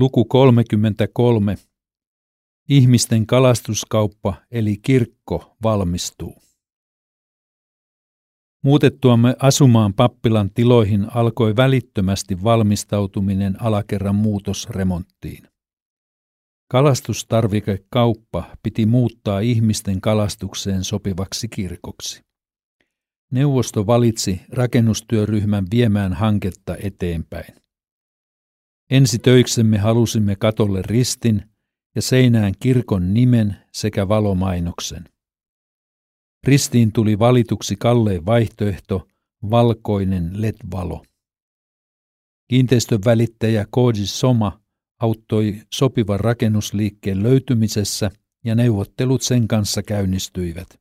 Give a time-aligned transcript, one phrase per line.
[0.00, 1.56] Luku 33.
[2.68, 6.42] Ihmisten kalastuskauppa eli kirkko valmistuu.
[8.64, 15.48] Muutettuamme asumaan pappilan tiloihin alkoi välittömästi valmistautuminen alakerran muutosremonttiin.
[16.70, 22.22] Kalastustarvikekauppa piti muuttaa ihmisten kalastukseen sopivaksi kirkoksi.
[23.32, 27.60] Neuvosto valitsi rakennustyöryhmän viemään hanketta eteenpäin.
[28.90, 31.42] Ensi töiksemme halusimme katolle ristin
[31.94, 35.04] ja seinään kirkon nimen sekä valomainoksen.
[36.46, 39.08] Ristiin tuli valituksi kalleen vaihtoehto,
[39.50, 41.04] valkoinen LED-valo.
[42.48, 44.60] Kiinteistön välittäjä Koji Soma
[45.00, 48.10] auttoi sopivan rakennusliikkeen löytymisessä
[48.44, 50.80] ja neuvottelut sen kanssa käynnistyivät.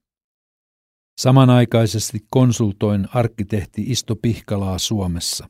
[1.20, 5.50] Samanaikaisesti konsultoin arkkitehti Isto Pihkalaa Suomessa.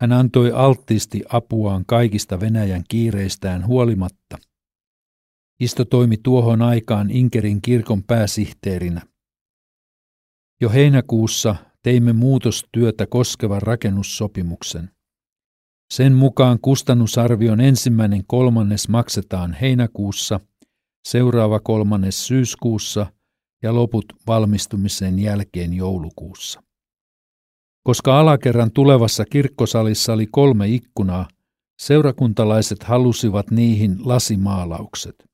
[0.00, 4.38] Hän antoi alttiisti apuaan kaikista Venäjän kiireistään huolimatta.
[5.60, 9.02] Isto toimi tuohon aikaan Inkerin kirkon pääsihteerinä.
[10.60, 14.90] Jo heinäkuussa teimme muutostyötä koskevan rakennussopimuksen.
[15.94, 20.40] Sen mukaan kustannusarvion ensimmäinen kolmannes maksetaan heinäkuussa,
[21.08, 23.06] seuraava kolmannes syyskuussa
[23.62, 26.65] ja loput valmistumisen jälkeen joulukuussa.
[27.86, 31.28] Koska alakerran tulevassa kirkkosalissa oli kolme ikkunaa,
[31.80, 35.24] seurakuntalaiset halusivat niihin lasimaalaukset.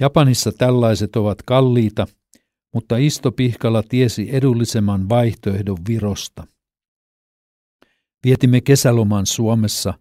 [0.00, 2.06] Japanissa tällaiset ovat kalliita,
[2.74, 6.46] mutta Isto Pihkala tiesi edullisemman vaihtoehdon Virosta.
[8.24, 9.94] Vietimme kesäloman Suomessa,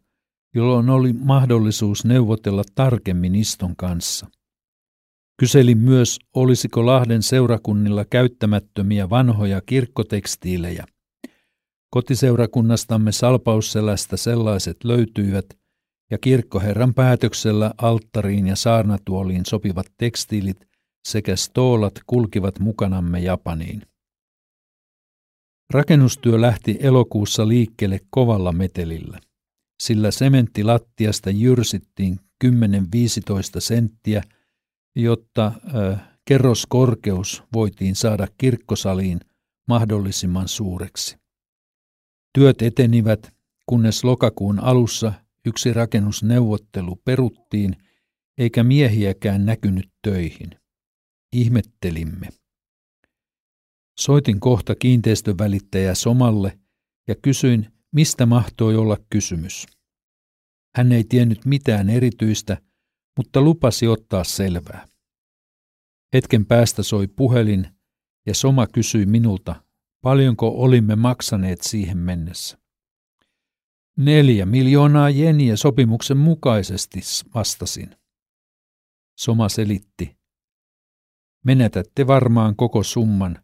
[0.56, 4.28] jolloin oli mahdollisuus neuvotella tarkemmin Iston kanssa.
[5.40, 10.86] Kyselin myös, olisiko Lahden seurakunnilla käyttämättömiä vanhoja kirkkotekstiilejä–
[11.90, 15.46] Kotiseurakunnastamme Salpausselästä sellaiset löytyivät,
[16.12, 20.68] ja kirkkoherran päätöksellä alttariin ja saarnatuoliin sopivat tekstiilit
[21.08, 23.82] sekä stoolat kulkivat mukanamme Japaniin.
[25.74, 29.20] Rakennustyö lähti elokuussa liikkeelle kovalla metelillä,
[29.84, 32.50] sillä sementtilattiasta jyrsittiin 10-15
[33.60, 34.24] senttiä,
[34.96, 39.20] jotta äh, kerroskorkeus voitiin saada kirkkosaliin
[39.68, 41.18] mahdollisimman suureksi.
[42.38, 43.34] Työt etenivät,
[43.66, 45.14] kunnes lokakuun alussa
[45.46, 47.76] yksi rakennusneuvottelu peruttiin,
[48.38, 50.50] eikä miehiäkään näkynyt töihin.
[51.34, 52.28] Ihmettelimme.
[54.00, 56.60] Soitin kohta kiinteistövälittäjä Somalle
[57.08, 59.66] ja kysyin, mistä mahtoi olla kysymys.
[60.76, 62.58] Hän ei tiennyt mitään erityistä,
[63.18, 64.88] mutta lupasi ottaa selvää.
[66.14, 67.68] Hetken päästä soi puhelin
[68.26, 69.67] ja Soma kysyi minulta,
[70.02, 72.58] Paljonko olimme maksaneet siihen mennessä?
[73.98, 77.00] Neljä miljoonaa jeniä sopimuksen mukaisesti,
[77.36, 77.96] vastasin.
[79.20, 80.18] Soma selitti.
[81.46, 83.44] Menetätte varmaan koko summan,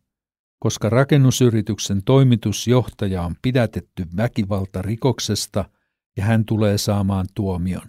[0.60, 5.70] koska rakennusyrityksen toimitusjohtaja on pidätetty väkivaltarikoksesta
[6.18, 7.88] ja hän tulee saamaan tuomion.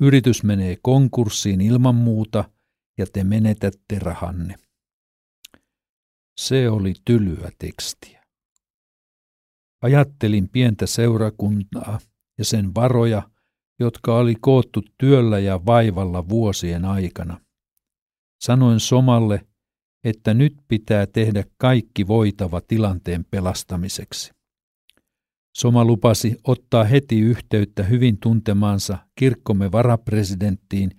[0.00, 2.44] Yritys menee konkurssiin ilman muuta
[2.98, 4.54] ja te menetätte rahanne.
[6.40, 8.22] Se oli tylyä tekstiä.
[9.82, 11.98] Ajattelin pientä seurakuntaa
[12.38, 13.22] ja sen varoja,
[13.80, 17.40] jotka oli koottu työllä ja vaivalla vuosien aikana.
[18.42, 19.46] Sanoin Somalle,
[20.04, 24.32] että nyt pitää tehdä kaikki voitava tilanteen pelastamiseksi.
[25.56, 30.90] Soma lupasi ottaa heti yhteyttä hyvin tuntemaansa kirkkomme varapresidenttiin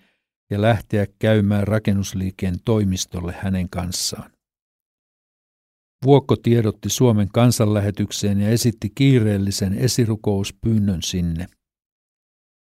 [0.49, 4.30] ja lähteä käymään rakennusliikkeen toimistolle hänen kanssaan.
[6.05, 11.47] Vuokko tiedotti Suomen kansanlähetykseen ja esitti kiireellisen esirukouspyynnön sinne.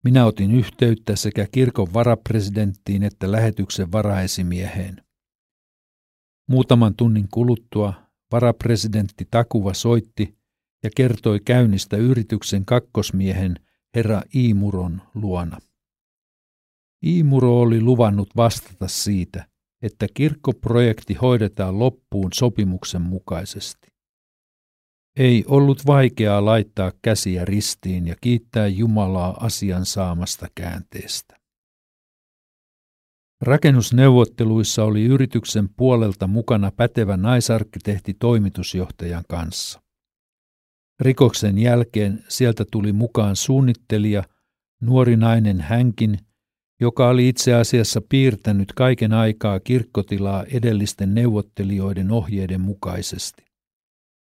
[0.05, 5.03] Minä otin yhteyttä sekä kirkon varapresidenttiin että lähetyksen varaesimieheen.
[6.49, 7.95] Muutaman tunnin kuluttua
[8.33, 10.39] varapresidentti Takuva soitti
[10.83, 13.57] ja kertoi käynnistä yrityksen kakkosmiehen
[13.95, 15.59] herra Iimuron luona.
[17.07, 19.47] Iimuro oli luvannut vastata siitä–
[19.83, 23.89] että kirkkoprojekti hoidetaan loppuun sopimuksen mukaisesti.
[25.17, 31.37] Ei ollut vaikeaa laittaa käsiä ristiin ja kiittää Jumalaa asian saamasta käänteestä.
[33.41, 39.83] Rakennusneuvotteluissa oli yrityksen puolelta mukana pätevä naisarkkitehti toimitusjohtajan kanssa.
[41.01, 44.25] Rikoksen jälkeen sieltä tuli mukaan suunnittelija,
[44.81, 46.19] nuori nainen hänkin,
[46.81, 53.45] joka oli itse asiassa piirtänyt kaiken aikaa kirkkotilaa edellisten neuvottelijoiden ohjeiden mukaisesti.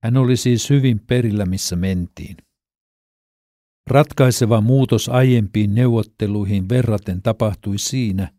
[0.03, 2.37] Hän oli siis hyvin perillä, missä mentiin.
[3.91, 8.33] Ratkaiseva muutos aiempiin neuvotteluihin verraten tapahtui siinä,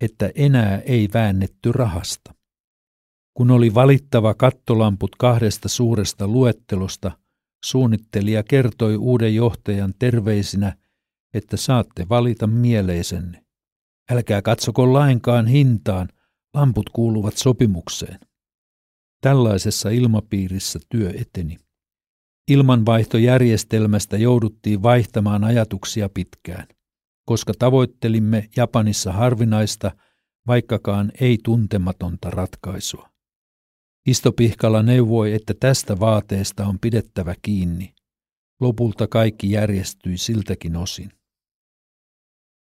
[0.00, 2.34] että enää ei väännetty rahasta.
[3.34, 7.18] Kun oli valittava kattolamput kahdesta suuresta luettelosta,
[7.64, 10.76] suunnittelija kertoi uuden johtajan terveisinä,
[11.34, 13.45] että saatte valita mieleisenne.
[14.10, 16.08] Älkää katsoko lainkaan hintaan,
[16.54, 18.20] lamput kuuluvat sopimukseen.
[19.20, 21.56] Tällaisessa ilmapiirissä työ eteni.
[22.50, 26.66] Ilmanvaihtojärjestelmästä jouduttiin vaihtamaan ajatuksia pitkään,
[27.24, 29.92] koska tavoittelimme Japanissa harvinaista,
[30.46, 33.10] vaikkakaan ei tuntematonta ratkaisua.
[34.06, 37.94] Istopihkala neuvoi, että tästä vaateesta on pidettävä kiinni.
[38.60, 41.15] Lopulta kaikki järjestyi siltäkin osin.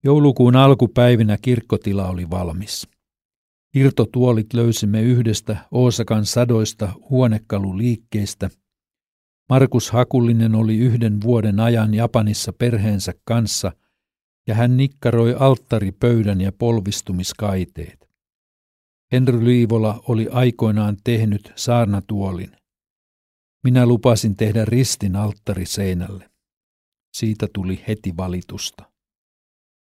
[0.04, 2.88] Joulukuun alkupäivinä kirkkotila oli valmis.
[3.74, 8.50] Irtotuolit löysimme yhdestä Oosakan sadoista huonekaluliikkeestä.
[9.48, 13.72] Markus Hakullinen oli yhden vuoden ajan Japanissa perheensä kanssa
[14.46, 18.10] ja hän nikkaroi alttaripöydän ja polvistumiskaiteet.
[19.12, 22.56] Henry Liivola oli aikoinaan tehnyt saarnatuolin.
[23.64, 26.30] Minä lupasin tehdä ristin alttariseinälle.
[27.14, 28.89] Siitä tuli heti valitusta.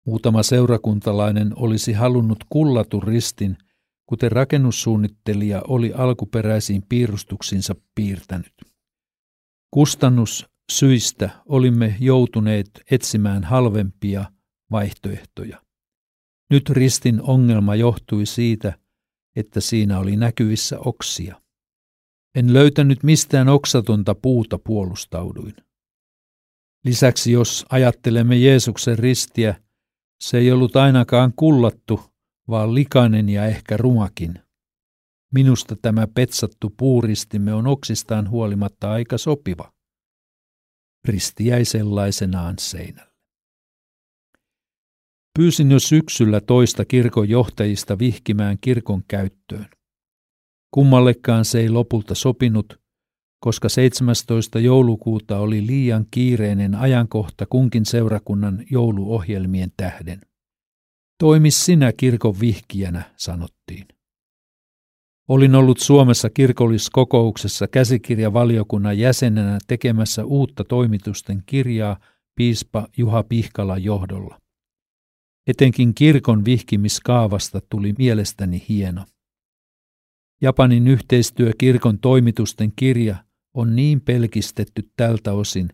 [0.06, 3.58] Muutama seurakuntalainen olisi halunnut kullatun ristin,
[4.06, 8.54] kuten rakennussuunnittelija oli alkuperäisiin piirustuksinsa piirtänyt.
[9.70, 14.24] Kustannussyistä olimme joutuneet etsimään halvempia
[14.70, 15.62] vaihtoehtoja.
[16.50, 18.78] Nyt ristin ongelma johtui siitä,
[19.36, 21.40] että siinä oli näkyvissä oksia.
[22.34, 25.56] En löytänyt mistään oksatonta puuta puolustauduin.
[26.84, 29.54] Lisäksi jos ajattelemme Jeesuksen ristiä,
[30.20, 32.00] se ei ollut ainakaan kullattu,
[32.48, 34.40] vaan likainen ja ehkä rumakin.
[35.34, 39.72] Minusta tämä petsattu puuristimme on oksistaan huolimatta aika sopiva.
[41.08, 43.10] Risti jäi sellaisenaan seinälle.
[45.38, 49.68] Pyysin jo syksyllä toista kirkon johtajista vihkimään kirkon käyttöön.
[50.70, 52.79] Kummallekaan se ei lopulta sopinut,
[53.40, 54.58] koska 17.
[54.58, 60.20] joulukuuta oli liian kiireinen ajankohta kunkin seurakunnan jouluohjelmien tähden.
[61.18, 63.88] Toimis sinä kirkon vihkijänä, sanottiin.
[65.28, 71.96] Olin ollut Suomessa kirkolliskokouksessa käsikirjavaliokunnan jäsenenä tekemässä uutta toimitusten kirjaa
[72.34, 74.38] piispa Juha Pihkala johdolla.
[75.46, 79.04] Etenkin kirkon vihkimiskaavasta tuli mielestäni hieno.
[80.42, 83.16] Japanin yhteistyö kirkon toimitusten kirja
[83.54, 85.68] on niin pelkistetty tältä osin,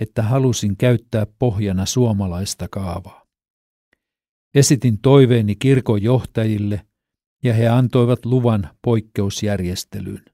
[0.00, 3.26] että halusin käyttää pohjana suomalaista kaavaa.
[4.54, 6.86] Esitin toiveeni kirkon johtajille
[7.44, 10.24] ja he antoivat luvan poikkeusjärjestelyyn.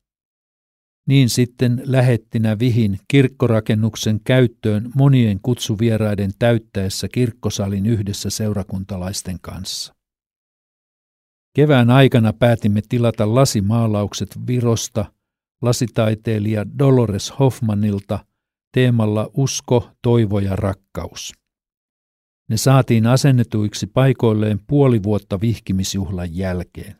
[1.09, 9.95] Niin sitten lähettinä vihin kirkkorakennuksen käyttöön monien kutsuvieraiden täyttäessä kirkkosalin yhdessä seurakuntalaisten kanssa.
[11.57, 15.14] Kevään aikana päätimme tilata lasimaalaukset Virosta
[15.65, 18.19] lasitaiteilija Dolores Hoffmanilta
[18.75, 21.33] teemalla Usko, toivo ja rakkaus.
[22.51, 26.97] Ne saatiin asennetuiksi paikoilleen puoli vuotta vihkimisjuhlan jälkeen.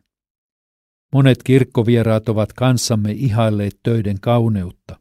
[1.13, 5.01] Monet kirkkovieraat ovat kanssamme ihailleet töiden kauneutta.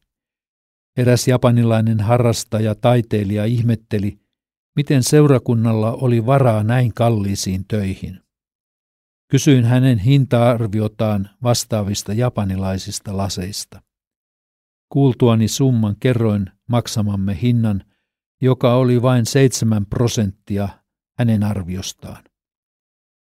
[0.97, 4.19] Eräs japanilainen harrastaja taiteilija ihmetteli,
[4.75, 8.22] miten seurakunnalla oli varaa näin kalliisiin töihin.
[9.33, 13.81] Kysyin hänen hinta-arviotaan vastaavista japanilaisista laseista.
[14.89, 17.83] Kuultuani summan kerroin maksamamme hinnan,
[18.41, 20.69] joka oli vain seitsemän prosenttia
[21.17, 22.23] hänen arviostaan.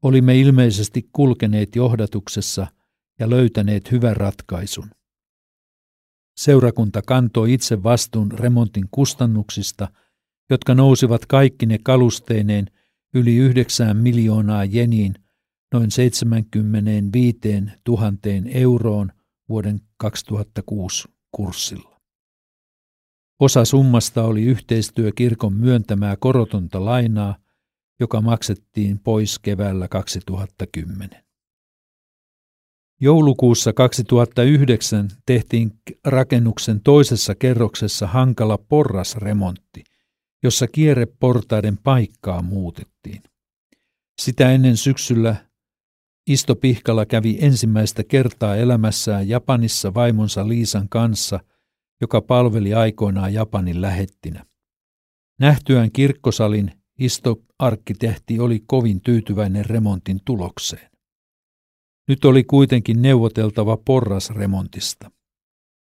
[0.02, 2.66] Olimme ilmeisesti kulkeneet johdatuksessa
[3.18, 4.90] ja löytäneet hyvän ratkaisun.
[6.36, 9.88] Seurakunta kantoi itse vastuun remontin kustannuksista,
[10.50, 12.66] jotka nousivat kaikki ne kalusteineen
[13.14, 15.14] yli yhdeksään miljoonaa jeniin–
[15.74, 17.38] noin 75
[17.88, 18.12] 000
[18.54, 19.12] euroon
[19.48, 22.00] vuoden 2006 kurssilla.
[23.40, 27.36] Osa summasta oli yhteistyö kirkon myöntämää korotonta lainaa,
[28.00, 31.24] joka maksettiin pois keväällä 2010.
[33.00, 35.70] Joulukuussa 2009 tehtiin
[36.04, 39.84] rakennuksen toisessa kerroksessa hankala porrasremontti,
[40.42, 43.22] jossa kierreportaiden paikkaa muutettiin.
[44.20, 45.49] Sitä ennen syksyllä
[46.26, 51.40] Isto Pihkala kävi ensimmäistä kertaa elämässään Japanissa vaimonsa Liisan kanssa,
[52.00, 54.44] joka palveli aikoinaan Japanin lähettinä.
[55.40, 60.90] Nähtyään kirkkosalin Isto-arkkitehti oli kovin tyytyväinen remontin tulokseen.
[62.08, 65.10] Nyt oli kuitenkin neuvoteltava porrasremontista.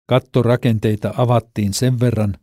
[0.10, 2.38] Kattorakenteita avattiin sen verran,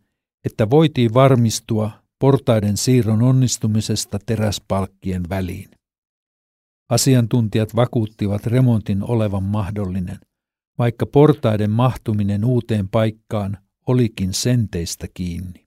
[0.44, 5.70] että voitiin varmistua portaiden siirron onnistumisesta teräspalkkien väliin.
[6.90, 10.18] Asiantuntijat vakuuttivat remontin olevan mahdollinen,
[10.78, 15.66] vaikka portaiden mahtuminen uuteen paikkaan olikin senteistä kiinni.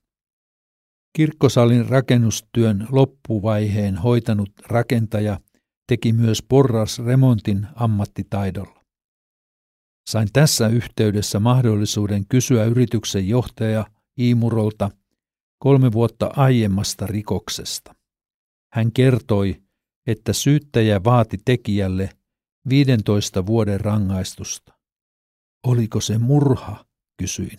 [1.16, 5.40] Kirkkosalin rakennustyön loppuvaiheen hoitanut rakentaja
[5.88, 8.84] teki myös porrasremontin ammattitaidolla.
[10.10, 13.86] Sain tässä yhteydessä mahdollisuuden kysyä yrityksen johtaja
[14.20, 14.90] Iimurolta
[15.58, 17.94] kolme vuotta aiemmasta rikoksesta.
[18.72, 19.63] Hän kertoi,
[20.06, 22.10] että syyttäjä vaati tekijälle
[22.68, 24.72] 15 vuoden rangaistusta.
[25.66, 26.84] Oliko se murha,
[27.18, 27.58] kysyin.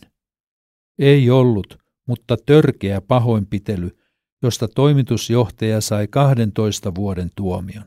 [1.00, 3.98] Ei ollut, mutta törkeä pahoinpitely,
[4.44, 7.86] josta toimitusjohtaja sai 12 vuoden tuomion.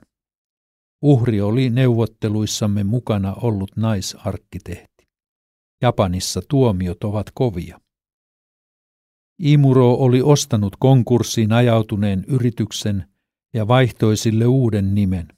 [1.03, 5.09] Uhri oli neuvotteluissamme mukana ollut naisarkkitehti.
[5.83, 7.81] Japanissa tuomiot ovat kovia.
[9.39, 13.05] Imuro oli ostanut konkurssiin ajautuneen yrityksen
[13.55, 15.29] ja vaihtoi sille uuden nimen.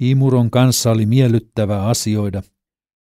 [0.00, 2.42] Imuron kanssa oli miellyttävä asioida.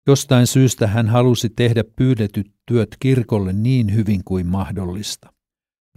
[0.07, 5.33] Jostain syystä hän halusi tehdä pyydetyt työt kirkolle niin hyvin kuin mahdollista.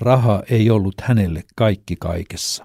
[0.00, 2.64] Raha ei ollut hänelle kaikki kaikessa.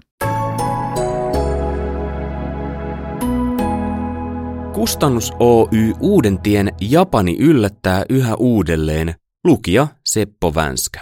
[4.74, 9.14] Kustannus Oy Uudentien Japani yllättää yhä uudelleen,
[9.44, 11.00] lukija Seppo Vänskä.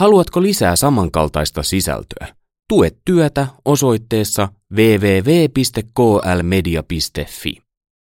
[0.00, 2.39] Haluatko lisää samankaltaista sisältöä?
[2.70, 7.69] Tue työtä osoitteessa www.klmedia.fi.